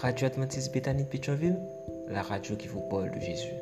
[0.00, 1.60] Radio Adventiste Bethany de Pétionville,
[2.08, 3.52] la radio qui vous parle de Jésus.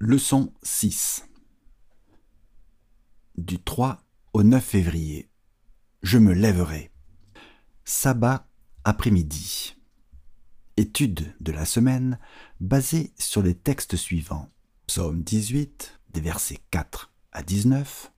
[0.00, 1.24] Leçon 6
[3.36, 4.02] Du 3
[4.32, 5.30] au 9 février.
[6.02, 6.90] Je me lèverai.
[7.84, 8.48] Sabbat
[8.82, 9.76] après-midi.
[10.76, 12.18] Étude de la semaine
[12.58, 14.50] basée sur les textes suivants.
[14.86, 18.12] Psaume 18, des versets 4 à 19.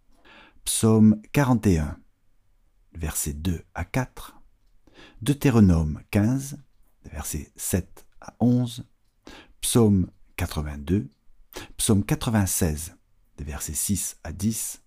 [0.65, 1.99] Psaume 41,
[2.93, 4.37] versets 2 à 4.
[5.23, 6.59] Deutéronome 15,
[7.05, 8.85] versets 7 à 11.
[9.63, 11.09] Psaume 82.
[11.79, 12.97] Psaume 96,
[13.39, 14.83] des versets 6 à 10.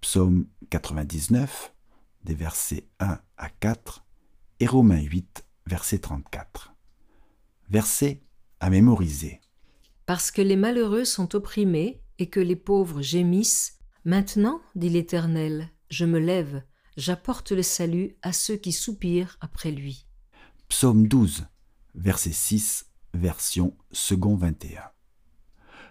[0.00, 1.74] Psaume 99,
[2.22, 4.04] des versets 1 à 4.
[4.60, 6.74] Et Romains 8, verset 34.
[7.68, 8.22] Verset
[8.60, 9.40] à mémoriser.
[10.08, 16.06] Parce que les malheureux sont opprimés et que les pauvres gémissent, maintenant, dit l'Éternel, je
[16.06, 16.62] me lève,
[16.96, 20.06] j'apporte le salut à ceux qui soupirent après lui.
[20.70, 21.44] Psaume 12,
[21.94, 24.80] verset 6, version second 21.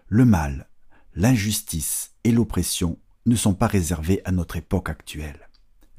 [0.07, 0.67] Le mal,
[1.13, 5.47] l'injustice et l'oppression ne sont pas réservés à notre époque actuelle.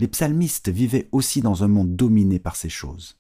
[0.01, 3.17] Les psalmistes vivaient aussi dans un monde dominé par ces choses.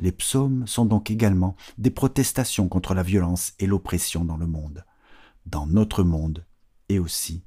[0.00, 4.84] Les psaumes sont donc également des protestations contre la violence et l'oppression dans le monde,
[5.46, 6.44] dans notre monde
[6.88, 7.44] et aussi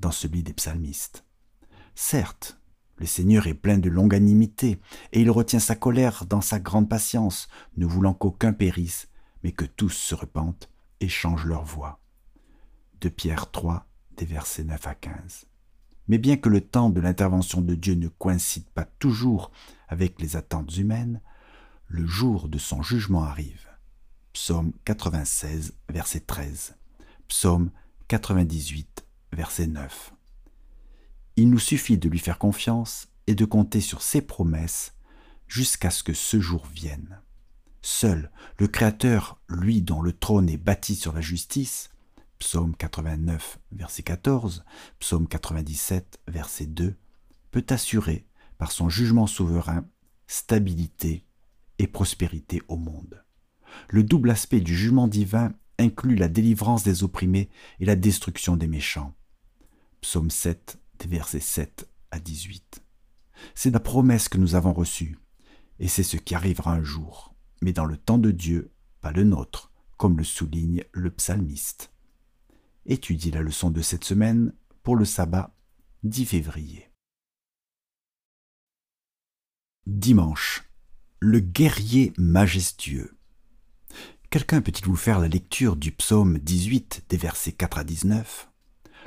[0.00, 1.24] dans celui des psalmistes.
[1.94, 2.58] Certes,
[2.98, 4.80] le Seigneur est plein de longanimité,
[5.12, 9.08] et il retient sa colère dans sa grande patience, ne voulant qu'aucun périsse,
[9.42, 10.68] mais que tous se repentent
[11.00, 12.00] et changent leur voie.
[13.00, 15.46] De Pierre 3, des versets 9 à 15.
[16.08, 19.52] Mais bien que le temps de l'intervention de Dieu ne coïncide pas toujours
[19.88, 21.20] avec les attentes humaines,
[21.88, 23.66] le jour de son jugement arrive.
[24.34, 26.76] Psaume 96, verset 13.
[27.28, 27.70] Psaume
[28.08, 30.12] 98, verset 9.
[31.36, 34.94] Il nous suffit de lui faire confiance et de compter sur ses promesses
[35.46, 37.20] jusqu'à ce que ce jour vienne.
[37.80, 41.90] Seul le Créateur, lui dont le trône est bâti sur la justice,
[42.38, 44.64] Psaume 89, verset 14,
[45.00, 46.96] Psaume 97, verset 2,
[47.50, 48.26] peut assurer,
[48.58, 49.86] par son jugement souverain,
[50.26, 51.24] stabilité
[51.78, 53.24] et prospérité au monde.
[53.88, 57.50] Le double aspect du jugement divin inclut la délivrance des opprimés
[57.80, 59.14] et la destruction des méchants.
[60.00, 62.82] Psaume 7, des versets 7 à 18.
[63.54, 65.18] C'est la promesse que nous avons reçue,
[65.78, 69.24] et c'est ce qui arrivera un jour, mais dans le temps de Dieu, pas le
[69.24, 71.92] nôtre, comme le souligne le psalmiste.
[72.86, 74.52] Étudie la leçon de cette semaine
[74.82, 75.54] pour le sabbat
[76.04, 76.90] 10 février.
[79.86, 80.67] Dimanche
[81.20, 83.16] le guerrier majestueux.
[84.30, 88.48] Quelqu'un peut-il vous faire la lecture du psaume 18 des versets 4 à 19,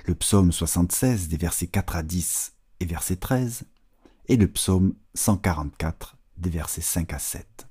[0.05, 3.63] le psaume 76 des versets 4 à 10 et verset 13,
[4.27, 7.67] et le psaume 144 des versets 5 à 7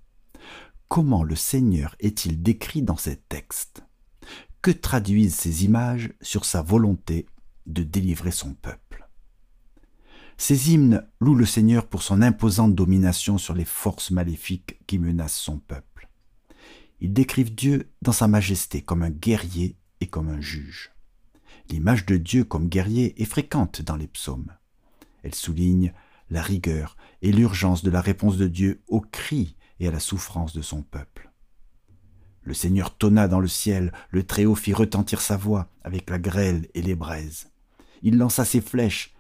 [0.89, 3.83] Comment le Seigneur est-il décrit dans ces textes?
[4.63, 7.27] Que traduisent ces images sur sa volonté
[7.67, 9.00] de délivrer son peuple?
[10.41, 15.37] Ces hymnes louent le Seigneur pour son imposante domination sur les forces maléfiques qui menacent
[15.37, 16.09] son peuple.
[17.01, 20.93] Ils décrivent Dieu dans sa majesté comme un guerrier et comme un juge.
[21.69, 24.51] L'image de Dieu comme guerrier est fréquente dans les psaumes.
[25.23, 25.93] Elle souligne
[26.31, 30.55] la rigueur et l'urgence de la réponse de Dieu aux cris et à la souffrance
[30.55, 31.31] de son peuple.
[32.45, 36.67] Le Seigneur tonna dans le ciel, le Très-Haut fit retentir sa voix avec la grêle
[36.73, 37.51] et les braises.
[38.01, 39.15] Il lança ses flèches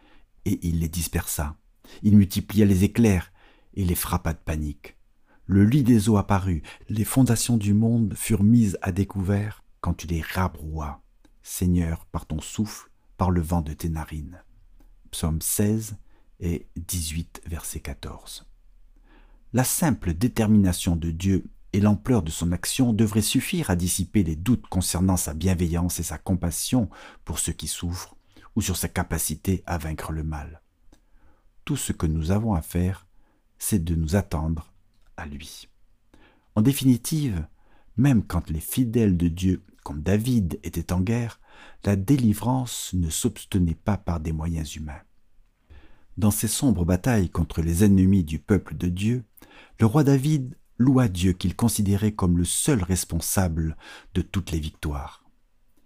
[0.44, 1.56] et il les dispersa.
[2.02, 3.32] Il multiplia les éclairs
[3.74, 4.96] et les frappa de panique.
[5.46, 10.06] Le lit des eaux apparut, les fondations du monde furent mises à découvert quand tu
[10.06, 11.02] les rabrouas,
[11.42, 14.42] Seigneur, par ton souffle, par le vent de tes narines.
[15.10, 15.96] Psaume 16
[16.38, 18.46] et 18, verset 14.
[19.52, 24.36] La simple détermination de Dieu et l'ampleur de son action devraient suffire à dissiper les
[24.36, 26.88] doutes concernant sa bienveillance et sa compassion
[27.24, 28.16] pour ceux qui souffrent
[28.56, 30.62] ou sur sa capacité à vaincre le mal.
[31.64, 33.06] Tout ce que nous avons à faire,
[33.58, 34.72] c'est de nous attendre
[35.16, 35.68] à lui.
[36.54, 37.46] En définitive,
[37.96, 41.40] même quand les fidèles de Dieu, comme David, étaient en guerre,
[41.84, 45.02] la délivrance ne s'obtenait pas par des moyens humains.
[46.16, 49.24] Dans ces sombres batailles contre les ennemis du peuple de Dieu,
[49.78, 53.76] le roi David loua Dieu qu'il considérait comme le seul responsable
[54.14, 55.24] de toutes les victoires.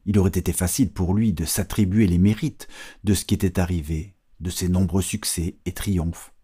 [0.06, 2.68] Il aurait été facile pour lui de s'attribuer les mérites
[3.04, 6.34] de ce qui était arrivé, de ses nombreux succès et triomphes.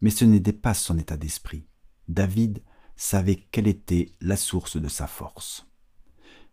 [0.00, 1.66] Mais ce n'était pas son état d'esprit.
[2.08, 2.62] David
[2.96, 5.66] savait quelle était la source de sa force.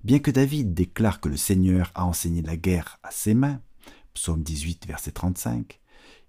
[0.03, 3.61] Bien que David déclare que le Seigneur a enseigné la guerre à ses mains,
[4.13, 5.79] psaume 18, verset 35,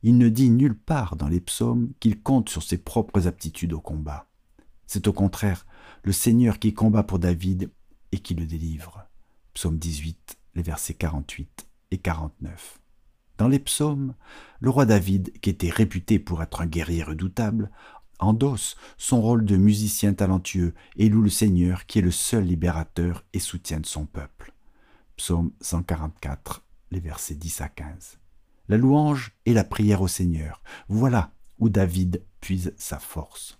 [0.03, 3.81] il ne dit nulle part dans les psaumes qu'il compte sur ses propres aptitudes au
[3.81, 4.29] combat.
[4.87, 5.67] C'est au contraire
[6.03, 7.71] le Seigneur qui combat pour David
[8.13, 9.10] et qui le délivre.
[9.55, 12.79] Psaume 18, les versets 48 et 49.
[13.39, 14.15] Dans les psaumes,
[14.61, 17.71] le roi David, qui était réputé pour être un guerrier redoutable,
[18.19, 23.25] endosse son rôle de musicien talentueux et loue le Seigneur qui est le seul libérateur
[23.33, 24.53] et soutien de son peuple.
[25.17, 28.19] Psaume 144, les versets 10 à 15.
[28.69, 33.59] La louange et la prière au Seigneur, voilà où David puise sa force.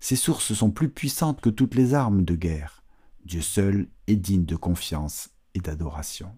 [0.00, 2.77] Ces sources sont plus puissantes que toutes les armes de guerre.
[3.28, 6.34] Dieu seul est digne de confiance et d'adoration.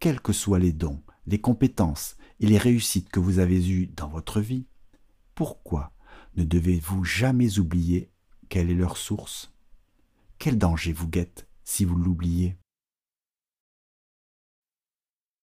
[0.00, 4.08] Quels que soient les dons, les compétences et les réussites que vous avez eues dans
[4.10, 4.66] votre vie,
[5.34, 5.94] pourquoi
[6.36, 8.10] ne devez-vous jamais oublier
[8.50, 9.54] quelle est leur source?
[10.38, 12.58] Quel danger vous guette si vous l'oubliez?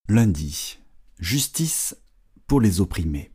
[0.08, 0.78] Lundi.
[1.18, 1.96] Justice
[2.46, 3.32] pour les opprimés.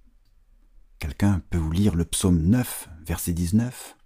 [0.98, 3.98] Quelqu'un peut vous lire le psaume 9, verset 19,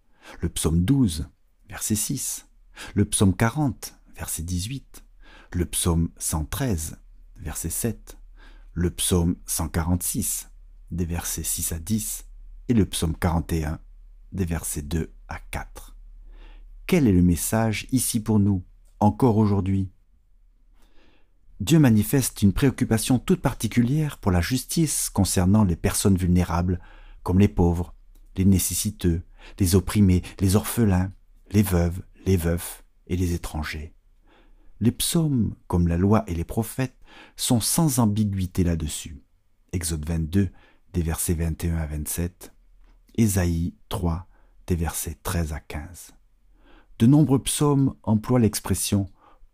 [0.41, 1.29] le psaume 12,
[1.69, 2.47] verset 6,
[2.93, 5.03] le psaume 40, verset 18,
[5.53, 6.97] le psaume 113,
[7.37, 8.17] verset 7,
[8.73, 10.49] le psaume 146,
[10.91, 12.25] des versets 6 à 10,
[12.67, 13.79] et le psaume 41,
[14.31, 15.95] des versets 2 à 4.
[16.87, 18.63] Quel est le message ici pour nous,
[18.99, 19.89] encore aujourd'hui?
[21.61, 26.81] Dieu manifeste une préoccupation toute particulière pour la justice concernant les personnes vulnérables,
[27.23, 27.95] comme les pauvres,
[28.35, 29.23] les nécessiteux,
[29.59, 31.11] les opprimés, les orphelins,
[31.51, 33.93] les veuves, les veufs et les étrangers.
[34.81, 36.97] Les psaumes, comme la loi et les prophètes,
[37.37, 39.21] sont sans ambiguïté là-dessus.
[39.71, 40.49] Exode 22,
[40.93, 42.53] des versets 21 à 27,
[43.15, 44.27] Ésaïe 3,
[44.67, 46.11] des versets 13 à 15.
[46.99, 49.07] De nombreux psaumes emploient l'expression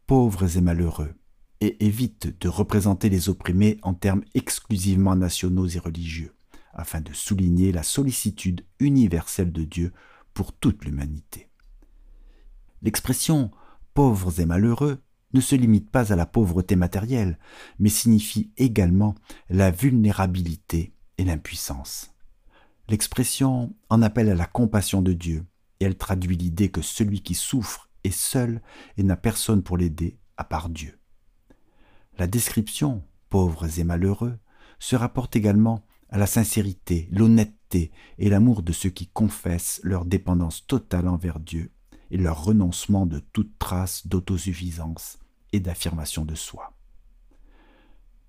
[0.07, 1.13] pauvres et malheureux
[1.59, 6.33] et évitent de représenter les opprimés en termes exclusivement nationaux et religieux,
[6.73, 9.93] afin de souligner la sollicitude universelle de Dieu
[10.33, 11.50] pour toute l'humanité.
[12.81, 13.51] L'expression
[13.93, 17.37] pauvres et malheureux ne se limite pas à la pauvreté matérielle,
[17.79, 19.15] mais signifie également
[19.49, 22.13] la vulnérabilité et l'impuissance.
[22.89, 25.45] L'expression en appelle à la compassion de Dieu,
[25.79, 28.61] et elle traduit l'idée que celui qui souffre est seul
[28.97, 30.99] et n'a personne pour l'aider à part Dieu.
[32.17, 34.37] La description, pauvres et malheureux,
[34.79, 40.67] se rapporte également à la sincérité, l'honnêteté et l'amour de ceux qui confessent leur dépendance
[40.67, 41.71] totale envers Dieu
[42.11, 45.17] et leur renoncement de toute trace d'autosuffisance
[45.53, 46.73] et d'affirmation de soi.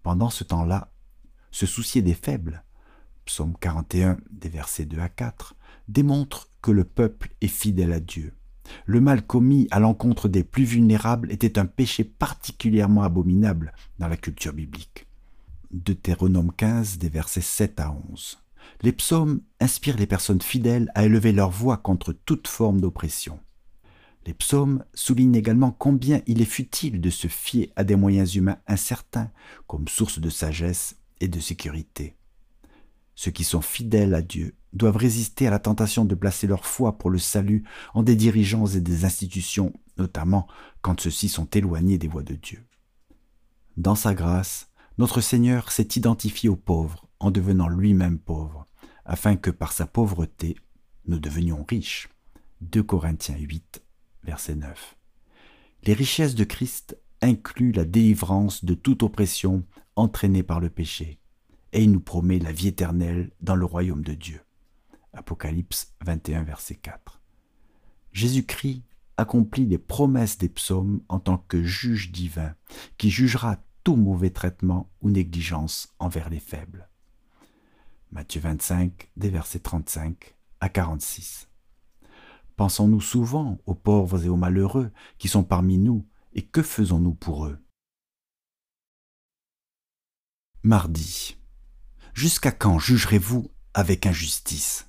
[0.03, 0.91] Pendant ce temps-là,
[1.51, 2.65] se soucier des faibles,
[3.25, 5.55] psaume 41 des versets 2 à 4,
[5.89, 8.33] démontre que le peuple est fidèle à Dieu.
[8.87, 14.17] Le mal commis à l'encontre des plus vulnérables était un péché particulièrement abominable dans la
[14.17, 15.07] culture biblique.
[15.73, 18.39] Deutéronome 15 des versets 7 à 11.
[18.83, 23.41] Les psaumes inspirent les personnes fidèles à élever leur voix contre toute forme d'oppression.
[24.27, 28.59] Les psaumes soulignent également combien il est futile de se fier à des moyens humains
[28.69, 29.31] incertains
[29.67, 32.17] comme source de sagesse et de sécurité.
[33.15, 36.99] Ceux qui sont fidèles à Dieu doivent résister à la tentation de placer leur foi
[36.99, 37.65] pour le salut
[37.95, 40.47] en des dirigeants et des institutions, notamment
[40.81, 42.65] quand ceux-ci sont éloignés des voies de Dieu.
[43.77, 48.67] Dans sa grâce, notre Seigneur s'est identifié aux pauvres en devenant lui-même pauvre,
[49.05, 50.57] afin que par sa pauvreté,
[51.07, 52.09] nous devenions riches.
[52.61, 53.83] 2 Corinthiens 8,
[54.25, 54.97] verset 9.
[55.85, 59.65] Les richesses de Christ incluent la délivrance de toute oppression
[59.97, 61.19] entraînée par le péché
[61.73, 64.41] et il nous promet la vie éternelle dans le royaume de Dieu.
[65.13, 67.21] Apocalypse 21, verset 4.
[68.13, 68.83] Jésus-Christ
[69.17, 72.55] accomplit les promesses des psaumes en tant que juge divin,
[72.99, 76.89] qui jugera tout mauvais traitement ou négligence envers les faibles.
[78.11, 81.49] Matthieu 25, des versets 35 à 46.
[82.63, 87.47] Pensons-nous souvent aux pauvres et aux malheureux qui sont parmi nous, et que faisons-nous pour
[87.47, 87.59] eux?
[90.63, 91.37] Mardi.
[92.15, 94.87] Jusqu'à quand jugerez-vous avec injustice?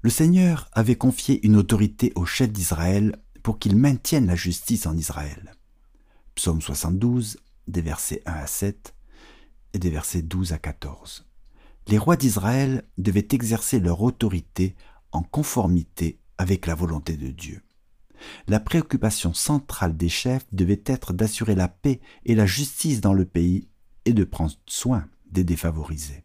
[0.00, 4.96] Le Seigneur avait confié une autorité au chef d'Israël pour qu'il maintienne la justice en
[4.96, 5.52] Israël.
[6.34, 7.36] Psaume 72,
[7.66, 8.94] des versets 1 à 7
[9.74, 11.26] et des versets 12 à 14.
[11.88, 14.76] Les rois d'Israël devaient exercer leur autorité
[15.12, 17.62] en conformité avec la volonté de Dieu.
[18.46, 23.24] La préoccupation centrale des chefs devait être d'assurer la paix et la justice dans le
[23.24, 23.68] pays
[24.04, 26.24] et de prendre soin des défavorisés.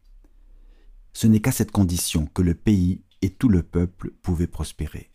[1.13, 5.11] Ce n'est qu'à cette condition que le pays et tout le peuple pouvaient prospérer.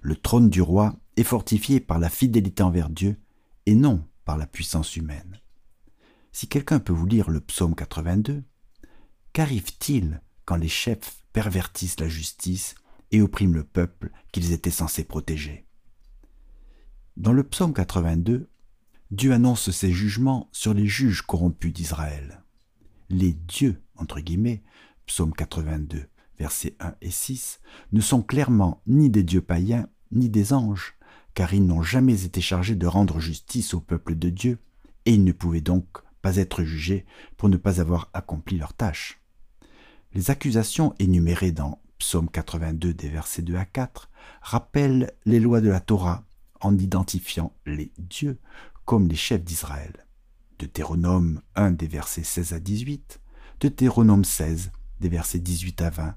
[0.00, 3.18] Le trône du roi est fortifié par la fidélité envers Dieu
[3.66, 5.40] et non par la puissance humaine.
[6.32, 8.42] Si quelqu'un peut vous lire le psaume 82,
[9.32, 12.74] qu'arrive-t-il quand les chefs pervertissent la justice
[13.10, 15.66] et oppriment le peuple qu'ils étaient censés protéger
[17.16, 18.48] Dans le psaume 82,
[19.10, 22.42] Dieu annonce ses jugements sur les juges corrompus d'Israël.
[23.10, 24.62] Les dieux, entre guillemets,
[25.06, 26.06] psaume 82,
[26.38, 27.60] versets 1 et 6,
[27.92, 30.94] ne sont clairement ni des dieux païens ni des anges,
[31.34, 34.58] car ils n'ont jamais été chargés de rendre justice au peuple de Dieu,
[35.06, 35.86] et ils ne pouvaient donc
[36.22, 37.04] pas être jugés
[37.36, 39.20] pour ne pas avoir accompli leur tâche.
[40.14, 44.10] Les accusations énumérées dans Psaume 82 des versets 2 à 4
[44.42, 46.24] rappellent les lois de la Torah
[46.60, 48.38] en identifiant les dieux
[48.84, 50.06] comme les chefs d'Israël.
[50.58, 53.20] Deutéronome 1 des versets 16 à 18,
[53.60, 54.70] Deutéronome 16
[55.00, 56.16] des versets 18 à 20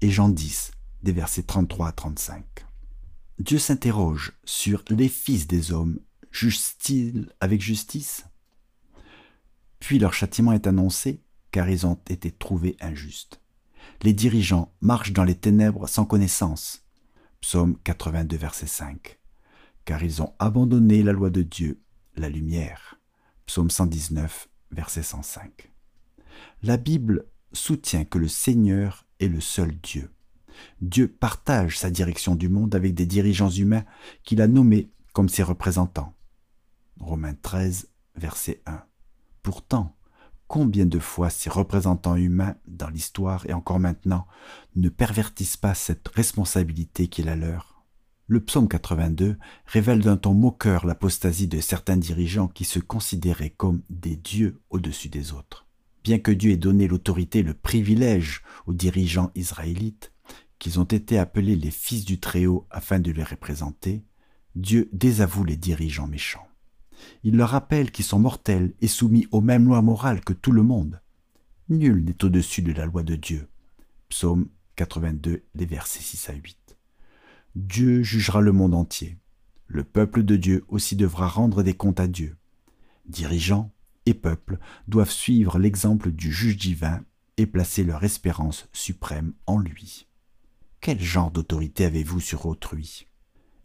[0.00, 2.44] et Jean 10 des versets 33 à 35.
[3.38, 6.00] Dieu s'interroge sur les fils des hommes,
[6.32, 8.24] jugent-ils avec justice?
[9.80, 13.40] Puis leur châtiment est annoncé, car ils ont été trouvés injustes.
[14.02, 16.84] Les dirigeants marchent dans les ténèbres sans connaissance.
[17.40, 19.18] Psaume 82, verset 5.
[19.84, 21.80] Car ils ont abandonné la loi de Dieu,
[22.16, 22.98] la lumière.
[23.46, 25.72] Psaume 119, verset 105.
[26.62, 30.10] La Bible soutient que le Seigneur est le seul Dieu.
[30.80, 33.84] Dieu partage sa direction du monde avec des dirigeants humains
[34.24, 36.14] qu'il a nommés comme ses représentants.
[37.00, 38.82] Romains 13, verset 1.
[39.42, 39.96] Pourtant,
[40.48, 44.26] combien de fois ces représentants humains dans l'histoire et encore maintenant
[44.74, 47.84] ne pervertissent pas cette responsabilité qui est la leur
[48.26, 49.36] Le psaume 82
[49.66, 55.10] révèle d'un ton moqueur l'apostasie de certains dirigeants qui se considéraient comme des dieux au-dessus
[55.10, 55.66] des autres.
[56.02, 60.12] Bien que Dieu ait donné l'autorité le privilège aux dirigeants israélites,
[60.58, 64.02] qu'ils ont été appelés les fils du Très-Haut afin de les représenter,
[64.54, 66.47] Dieu désavoue les dirigeants méchants.
[67.24, 70.62] Il leur rappelle qu'ils sont mortels et soumis aux mêmes lois morales que tout le
[70.62, 71.00] monde.
[71.68, 73.48] Nul n'est au-dessus de la loi de Dieu.
[74.08, 76.76] Psaume 82, les versets 6 à 8.
[77.56, 79.18] Dieu jugera le monde entier.
[79.66, 82.36] Le peuple de Dieu aussi devra rendre des comptes à Dieu.
[83.06, 83.70] Dirigeants
[84.06, 87.02] et peuples doivent suivre l'exemple du juge divin
[87.36, 90.06] et placer leur espérance suprême en lui.
[90.80, 93.06] Quel genre d'autorité avez-vous sur autrui?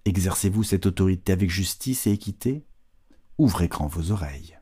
[0.05, 2.65] Exercez-vous cette autorité avec justice et équité?
[3.39, 4.59] Ouvrez grand vos oreilles.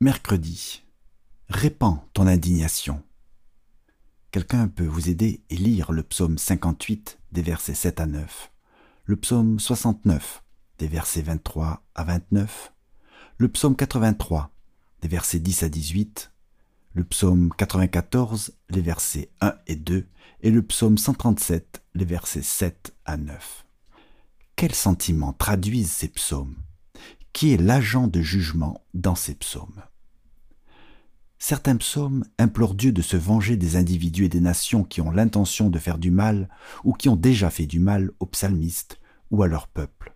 [0.00, 0.84] Mercredi.
[1.48, 3.02] Répands ton indignation.
[4.30, 8.52] Quelqu'un peut vous aider et lire le psaume 58 des versets 7 à 9,
[9.04, 10.44] le psaume 69
[10.78, 12.72] des versets 23 à 29,
[13.38, 14.50] le psaume 83
[15.02, 16.32] des versets 10 à 18,
[16.94, 20.06] le psaume 94, les versets 1 et 2,
[20.42, 23.64] et le psaume 137, les versets 7 à 9.
[24.56, 26.54] Quels sentiments traduisent ces psaumes?
[27.32, 29.82] Qui est l'agent de jugement dans ces psaumes?
[31.40, 35.70] Certains psaumes implorent Dieu de se venger des individus et des nations qui ont l'intention
[35.70, 36.48] de faire du mal
[36.84, 39.00] ou qui ont déjà fait du mal aux psalmistes
[39.32, 40.14] ou à leur peuple.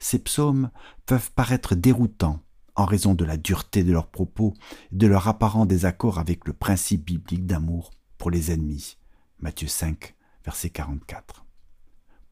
[0.00, 0.70] Ces psaumes
[1.06, 2.42] peuvent paraître déroutants
[2.74, 4.54] en raison de la dureté de leurs propos
[4.90, 8.98] et de leur apparent désaccord avec le principe biblique d'amour pour les ennemis.
[9.38, 11.44] Matthieu 5, verset 44.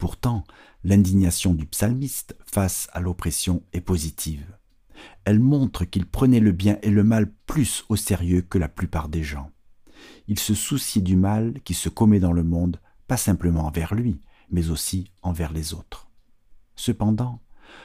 [0.01, 0.45] Pourtant,
[0.83, 4.57] l'indignation du psalmiste face à l'oppression est positive.
[5.25, 9.09] Elle montre qu'il prenait le bien et le mal plus au sérieux que la plupart
[9.09, 9.51] des gens.
[10.27, 14.19] Il se souciait du mal qui se commet dans le monde, pas simplement envers lui,
[14.49, 16.09] mais aussi envers les autres.
[16.75, 17.39] Cependant,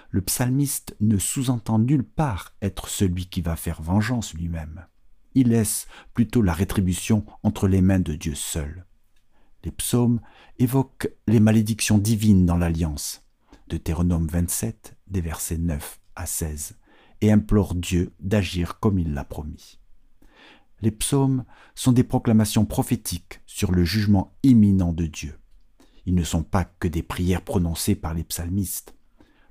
[0.08, 4.86] le psalmiste ne sous-entend nulle part être celui qui va faire vengeance lui-même.
[5.34, 8.85] Il laisse plutôt la rétribution entre les mains de Dieu seul.
[9.66, 10.20] Les psaumes
[10.60, 13.24] évoquent les malédictions divines dans l'alliance,
[13.66, 16.76] Deutéronome 27, des versets 9 à 16,
[17.20, 19.80] et implorent Dieu d'agir comme il l'a promis.
[20.82, 21.44] Les psaumes
[21.74, 25.36] sont des proclamations prophétiques sur le jugement imminent de Dieu.
[26.04, 28.94] Ils ne sont pas que des prières prononcées par les psalmistes.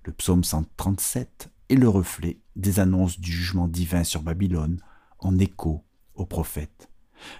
[0.05, 4.79] Le psaume 137 est le reflet des annonces du jugement divin sur Babylone
[5.19, 6.89] en écho aux prophètes.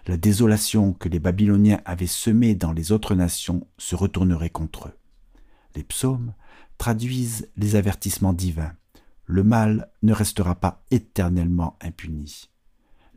[0.08, 4.98] La désolation que les Babyloniens avaient semée dans les autres nations se retournerait contre eux.
[5.76, 6.34] Les psaumes
[6.78, 8.74] traduisent les avertissements divins.
[9.26, 12.50] Le mal ne restera pas éternellement impuni.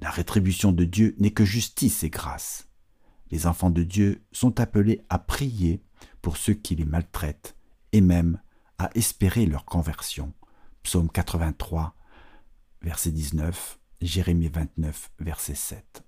[0.01, 2.69] La rétribution de Dieu n'est que justice et grâce.
[3.31, 5.83] Les enfants de Dieu sont appelés à prier
[6.23, 7.57] pour ceux qui les maltraitent
[7.93, 8.41] et même
[8.79, 10.33] à espérer leur conversion.
[10.83, 11.95] Psaume 83,
[12.83, 16.03] verset 19, Jérémie 29, verset 7.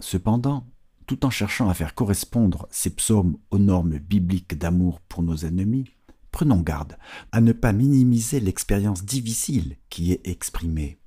[0.00, 0.66] Cependant,
[1.06, 5.90] tout en cherchant à faire correspondre ces psaumes aux normes bibliques d'amour pour nos ennemis,
[6.30, 6.96] prenons garde
[7.32, 10.98] à ne pas minimiser l'expérience difficile qui est exprimée.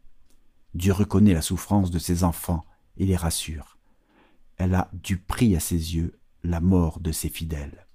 [0.73, 2.63] Dieu reconnaît la souffrance de ses enfants
[2.97, 3.77] et les rassure.
[4.57, 7.87] Elle a du prix à ses yeux la mort de ses fidèles.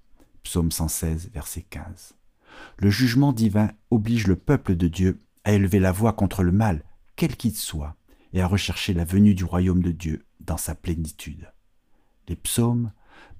[0.43, 2.13] Psaume 116, verset 15.
[2.77, 6.83] Le jugement divin oblige le peuple de Dieu à élever la voix contre le mal,
[7.15, 7.95] quel qu'il soit,
[8.33, 11.51] et à rechercher la venue du royaume de Dieu dans sa plénitude.
[12.27, 12.91] Les psaumes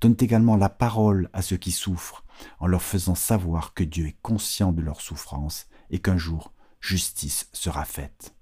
[0.02, 2.24] donnent également la parole à ceux qui souffrent,
[2.60, 7.50] en leur faisant savoir que Dieu est conscient de leur souffrance et qu'un jour justice
[7.54, 8.36] sera faite.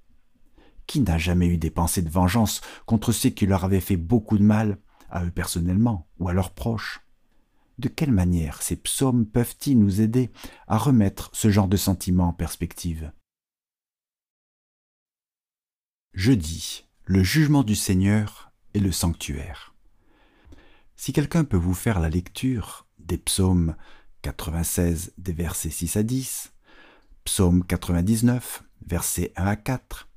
[0.88, 4.38] Qui n'a jamais eu des pensées de vengeance contre ceux qui leur avaient fait beaucoup
[4.38, 4.78] de mal,
[5.10, 7.02] à eux personnellement ou à leurs proches?
[7.78, 10.32] De quelle manière ces psaumes peuvent-ils nous aider
[10.68, 13.12] à remettre ce genre de sentiments en perspective?
[16.14, 19.74] Jeudi, le jugement du Seigneur et le sanctuaire.
[20.98, 23.76] Si quelqu'un peut vous faire la lecture des psaumes
[24.22, 26.54] 96 des versets 6 à 10,
[27.24, 30.10] psaume 99 versets 1 à 4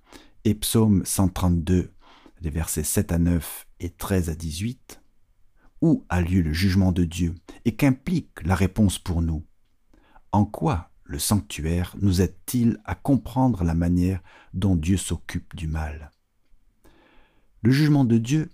[0.44, 1.92] et psaume 132
[2.40, 5.00] des versets 7 à 9 et 13 à 18,
[5.80, 9.46] où a lieu le jugement de Dieu et qu'implique la réponse pour nous?
[10.32, 14.22] En quoi le sanctuaire nous aide-t-il à comprendre la manière
[14.54, 16.10] dont Dieu s'occupe du mal?
[17.62, 18.50] Le jugement de Dieu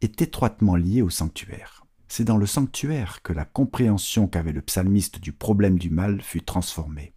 [0.00, 1.84] est étroitement lié au sanctuaire.
[2.08, 6.42] C'est dans le sanctuaire que la compréhension qu'avait le psalmiste du problème du mal fut
[6.42, 7.12] transformée.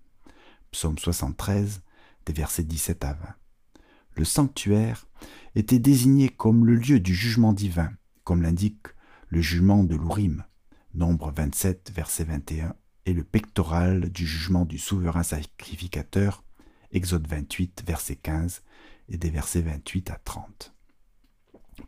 [0.71, 1.81] Psaume 73,
[2.25, 3.19] des versets 17 à 20.
[4.17, 5.07] Le sanctuaire
[5.55, 7.91] était désigné comme le lieu du jugement divin,
[8.23, 8.87] comme l'indique
[9.29, 10.43] le jugement de l'Urim,
[10.93, 12.75] nombre 27, verset 21
[13.13, 16.43] le pectoral du jugement du souverain sacrificateur,
[16.91, 18.63] Exode 28, verset 15
[19.09, 20.73] et des versets 28 à 30.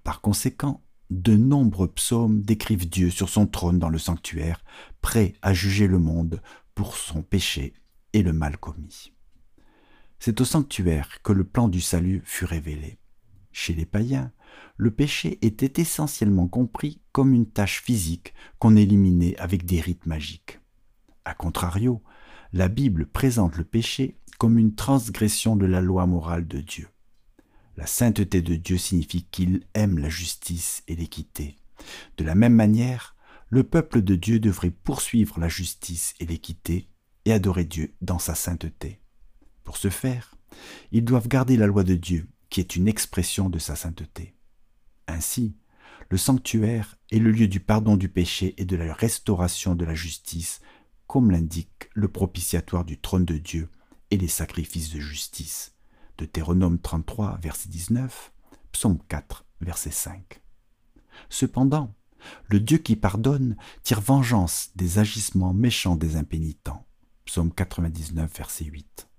[0.03, 4.63] Par conséquent, de nombreux psaumes décrivent Dieu sur son trône dans le sanctuaire,
[5.01, 6.41] prêt à juger le monde
[6.73, 7.73] pour son péché
[8.13, 9.11] et le mal commis.
[10.19, 12.97] C'est au sanctuaire que le plan du salut fut révélé.
[13.51, 14.31] Chez les païens,
[14.77, 20.60] le péché était essentiellement compris comme une tâche physique qu'on éliminait avec des rites magiques.
[21.25, 22.01] A contrario,
[22.53, 26.87] la Bible présente le péché comme une transgression de la loi morale de Dieu.
[27.77, 31.55] La sainteté de Dieu signifie qu'il aime la justice et l'équité.
[32.17, 33.15] De la même manière,
[33.49, 36.87] le peuple de Dieu devrait poursuivre la justice et l'équité
[37.25, 38.99] et adorer Dieu dans sa sainteté.
[39.63, 40.35] Pour ce faire,
[40.91, 44.35] ils doivent garder la loi de Dieu, qui est une expression de sa sainteté.
[45.07, 45.55] Ainsi,
[46.09, 49.95] le sanctuaire est le lieu du pardon du péché et de la restauration de la
[49.95, 50.61] justice
[51.11, 53.67] comme l'indique le propitiatoire du trône de Dieu
[54.11, 55.75] et les sacrifices de justice.
[56.17, 58.31] Deutéronome 33, verset 19,
[58.71, 60.41] Psaume 4, verset 5.
[61.27, 61.93] Cependant,
[62.47, 66.87] le Dieu qui pardonne tire vengeance des agissements méchants des impénitents.
[67.25, 69.09] Psaume 99, verset 8.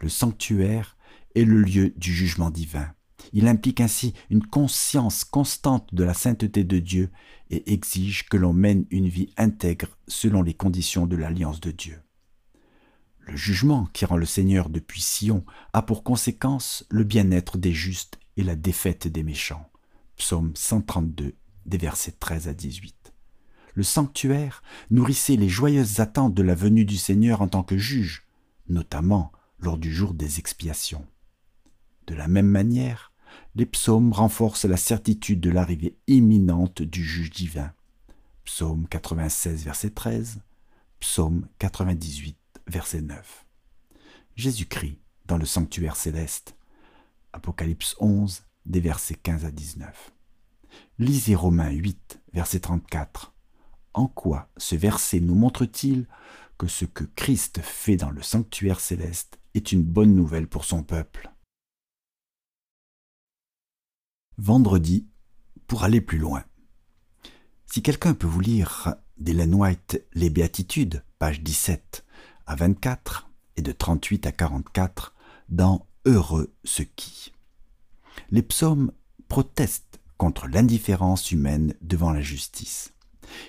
[0.00, 0.96] Le sanctuaire
[1.36, 2.92] est le lieu du jugement divin.
[3.32, 7.10] Il implique ainsi une conscience constante de la sainteté de Dieu
[7.50, 12.00] et exige que l'on mène une vie intègre selon les conditions de l'alliance de Dieu.
[13.20, 18.18] Le jugement qui rend le Seigneur depuis Sion a pour conséquence le bien-être des justes
[18.38, 19.68] et la défaite des méchants.
[20.16, 21.34] Psaume 132,
[21.66, 23.12] des versets 13 à 18.
[23.74, 28.26] Le sanctuaire nourrissait les joyeuses attentes de la venue du Seigneur en tant que juge,
[28.68, 31.06] notamment lors du jour des expiations.
[32.06, 33.07] De la même manière,
[33.58, 37.72] les psaumes renforcent la certitude de l'arrivée imminente du juge divin.
[38.44, 40.38] Psaume 96, verset 13,
[41.00, 43.46] Psaume 98, verset 9.
[44.36, 46.54] Jésus-Christ dans le sanctuaire céleste.
[47.32, 50.12] Apocalypse 11, des versets 15 à 19.
[51.00, 53.34] Lisez Romains 8, verset 34.
[53.92, 56.06] En quoi ce verset nous montre-t-il
[56.58, 60.84] que ce que Christ fait dans le sanctuaire céleste est une bonne nouvelle pour son
[60.84, 61.32] peuple?
[64.40, 65.08] Vendredi,
[65.66, 66.44] pour aller plus loin.
[67.66, 72.04] Si quelqu'un peut vous lire d'Hélène White Les Béatitudes, page 17
[72.46, 75.16] à 24 et de 38 à 44,
[75.48, 77.32] dans Heureux ceux qui.
[78.30, 78.92] Les psaumes
[79.26, 82.92] protestent contre l'indifférence humaine devant la justice.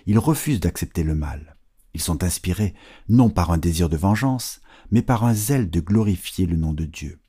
[0.07, 1.55] Ils refusent d'accepter le mal.
[1.93, 2.73] Ils sont inspirés
[3.09, 6.85] non par un désir de vengeance, mais par un zèle de glorifier le nom de
[6.85, 7.19] Dieu.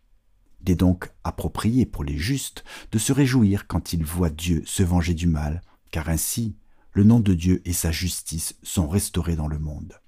[0.63, 4.83] Il est donc approprié pour les justes de se réjouir quand ils voient Dieu se
[4.83, 6.57] venger du mal, car ainsi
[6.93, 10.01] le nom de Dieu et sa justice sont restaurés dans le monde.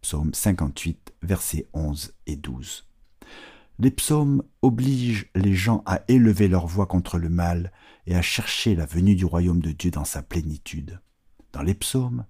[0.00, 2.86] Psaume 58, versets 11 et 12.
[3.78, 7.72] Les psaumes obligent les gens à élever leur voix contre le mal
[8.06, 11.00] et à chercher la venue du royaume de Dieu dans sa plénitude.
[11.52, 12.24] Dans les psaumes,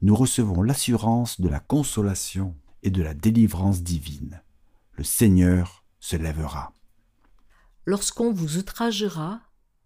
[0.00, 4.42] nous recevons l'assurance de la consolation et de la délivrance divine.
[4.92, 6.72] Le Seigneur se lèvera.
[7.84, 9.40] Lorsqu'on vous outragera,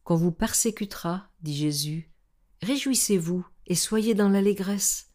[0.04, 2.11] qu'on vous persécutera, dit Jésus,
[2.62, 5.11] réjouissez-vous et soyez dans l'allégresse.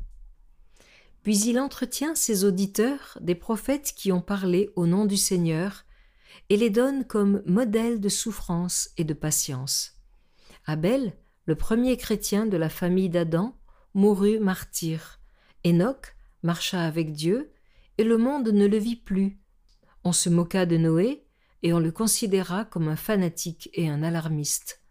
[1.24, 5.86] Puis il entretient ses auditeurs des prophètes qui ont parlé au nom du Seigneur
[6.50, 10.02] et les donne comme modèle de souffrance et de patience.
[10.66, 11.16] Abel,
[11.46, 13.56] le premier chrétien de la famille d'Adam,
[13.94, 15.20] mourut martyr.
[15.66, 17.52] Enoch marcha avec Dieu,
[17.98, 19.40] et le monde ne le vit plus.
[20.04, 21.21] On se moqua de Noé,
[21.64, 24.82] et on le considéra comme un fanatique et un alarmiste.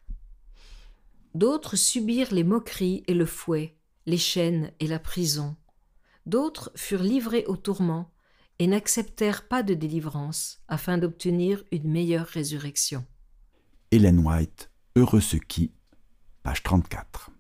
[1.34, 5.56] D'autres subirent les moqueries et le fouet, les chaînes et la prison.
[6.26, 8.10] D'autres furent livrés au tourment
[8.58, 13.04] et n'acceptèrent pas de délivrance afin d'obtenir une meilleure résurrection.
[13.90, 15.72] Hélène White, Heureux ceux qui,
[16.42, 17.30] page 34.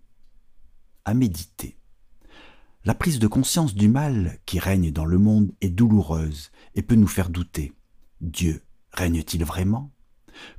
[1.04, 1.76] À méditer.
[2.84, 6.94] La prise de conscience du mal qui règne dans le monde est douloureuse et peut
[6.94, 7.72] nous faire douter.
[8.20, 8.62] Dieu
[8.92, 9.92] règne-t-il vraiment?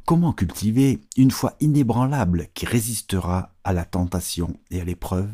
[0.06, 5.32] Comment cultiver une foi inébranlable qui résistera à la tentation et à l'épreuve?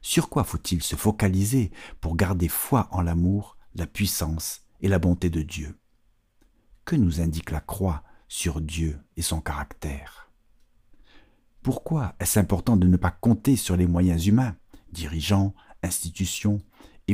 [0.00, 5.30] Sur quoi faut-il se focaliser pour garder foi en l'amour, la puissance et la bonté
[5.30, 5.78] de Dieu?
[6.84, 10.30] Que nous indique la croix sur Dieu et son caractère?
[11.62, 14.56] Pourquoi est-ce important de ne pas compter sur les moyens humains,
[14.90, 16.60] dirigeants, institutions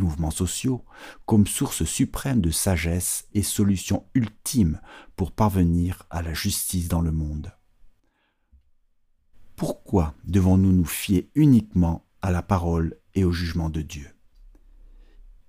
[0.00, 0.84] mouvements sociaux
[1.26, 4.80] comme source suprême de sagesse et solution ultime
[5.16, 7.52] pour parvenir à la justice dans le monde.
[9.56, 14.08] Pourquoi devons-nous nous fier uniquement à la parole et au jugement de Dieu?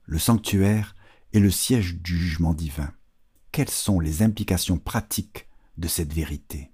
[0.05, 0.95] Le sanctuaire
[1.33, 2.91] est le siège du jugement divin.
[3.51, 6.71] Quelles sont les implications pratiques de cette vérité?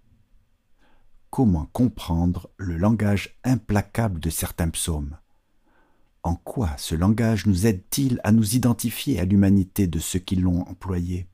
[1.29, 5.17] Comment comprendre le langage implacable de certains psaumes?
[6.25, 10.61] En quoi ce langage nous aide-t-il à nous identifier à l'humanité de ceux qui l'ont
[10.61, 11.27] employé?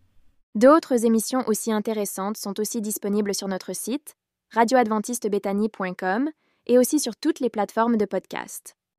[0.54, 4.16] D'autres émissions aussi intéressantes sont aussi disponibles sur notre site
[4.54, 6.30] radioadventistebethany.com
[6.68, 8.76] et aussi sur toutes les plateformes de podcast.